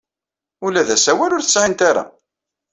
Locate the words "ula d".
0.65-0.89